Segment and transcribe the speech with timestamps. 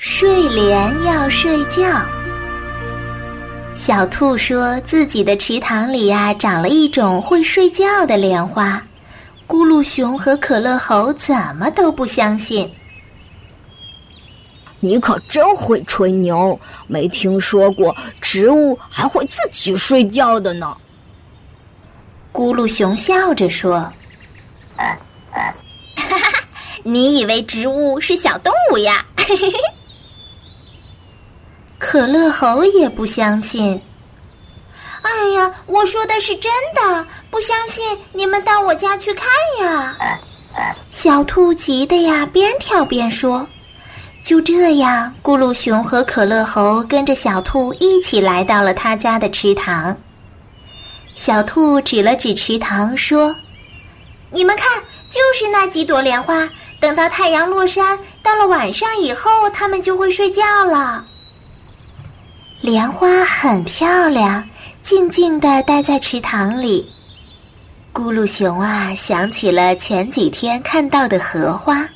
[0.00, 1.82] 睡莲要睡觉。
[3.74, 8.80] 小兔说自己的池塘里呀长了一种会睡觉的莲花，
[9.48, 12.72] 咕噜熊和可乐猴怎么都不相信。
[14.78, 20.76] 你可真会吹牛，没听说过植物还会自己睡觉的呢。
[22.32, 23.92] 咕噜熊笑着说
[24.76, 24.96] ：“哈
[25.32, 25.52] 哈，
[26.84, 29.04] 你以为植物是小动物呀？”
[31.90, 33.80] 可乐猴也不相信。
[35.00, 39.26] 哎呀，我说的是真的，不相信你们到我家去看
[39.62, 39.96] 呀！
[40.90, 43.48] 小兔急得呀，边跳边说。
[44.22, 49.96] 就这样，咕噜熊和可乐猴跟着小兔一起来到了他家的池塘。
[51.14, 53.34] 小兔指了指池塘说
[54.30, 54.68] ：“你们看，
[55.08, 56.46] 就是那几朵莲花。
[56.78, 61.06] 等到太阳落山，到了晚上以后，它们就会睡觉了。”
[62.60, 64.44] 莲花很漂亮，
[64.82, 66.90] 静静地待在池塘里。
[67.94, 71.88] 咕噜熊啊，想起了前几天看到的荷花。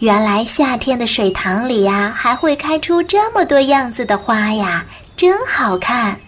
[0.00, 4.84] 原来夏天的水塘里呀，还会开出这么多样子的花呀，
[5.16, 6.20] 真好看。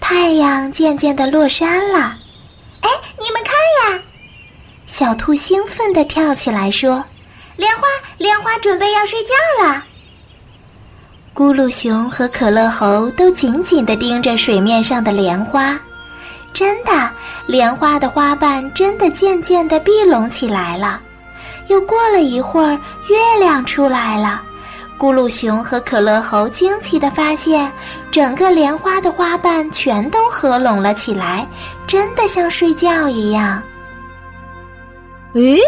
[0.00, 2.16] 太阳渐渐的落山了，
[2.80, 4.02] 哎，你们看呀！
[4.86, 7.04] 小兔兴奋地跳起来说
[7.56, 7.82] ：“莲花，
[8.16, 9.84] 莲花准备要睡觉了。”
[11.34, 15.76] 咕噜熊和可乐猴都紧紧地盯着水面上的莲花，
[16.52, 17.10] 真的，
[17.48, 21.00] 莲花的花瓣真的渐渐地闭拢起来了。
[21.66, 24.40] 又过了一会儿，月亮出来了，
[24.96, 27.68] 咕噜熊和可乐猴惊奇地发现，
[28.12, 31.44] 整个莲花的花瓣全都合拢了起来，
[31.84, 33.60] 真的像睡觉一样。
[35.32, 35.58] 诶，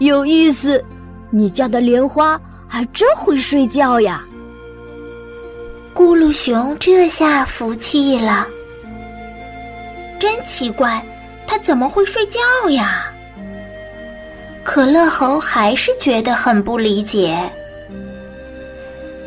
[0.00, 0.84] 有意思，
[1.30, 2.38] 你家的莲花
[2.68, 4.22] 还真会睡觉呀！
[5.94, 8.46] 咕噜熊这下服气了。
[10.18, 11.00] 真奇怪，
[11.46, 12.40] 它怎么会睡觉
[12.70, 13.06] 呀？
[14.64, 17.38] 可乐猴还是觉得很不理解。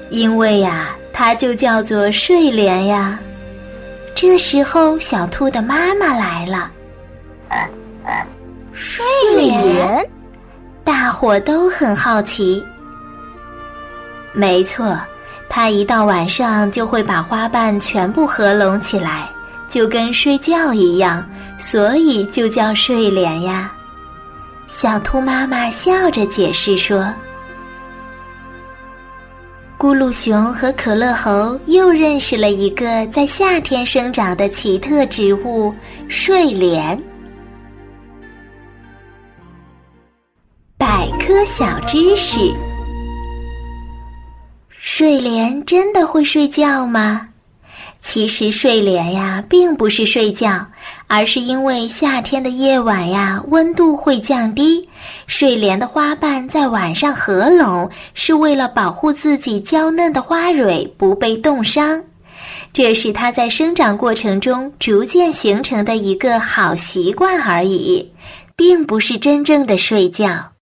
[0.09, 3.17] 因为呀，它就叫做睡莲呀。
[4.13, 6.72] 这时候，小兔的妈妈来了。
[8.73, 9.05] 睡
[9.35, 10.09] 莲，
[10.84, 12.63] 大伙都很好奇。
[14.34, 14.99] 没错。
[15.50, 19.30] 它一到晚上就会把花瓣全部合拢起来，
[19.68, 21.28] 就跟睡觉一样，
[21.58, 23.72] 所以就叫睡莲呀。
[24.68, 27.13] 小兔妈妈笑着解释说
[29.80, 35.74] ：“咕噜熊和可乐猴又认识了一个在夏天生长的奇特植物——
[36.09, 37.00] 睡莲。”
[40.78, 42.53] 百科小知识。
[44.89, 47.27] 睡莲真的会睡觉吗？
[47.99, 50.65] 其实睡莲呀，并不是睡觉，
[51.07, 54.87] 而是因为夏天的夜晚呀，温度会降低，
[55.27, 62.01] 睡莲的花瓣在晚上合拢，是为了保护自己娇嫩的花蕊不被冻伤。
[62.71, 68.09] 这是它在生长过程中逐渐形成的一个好习惯而已，
[68.55, 70.53] 并不是真正的睡觉。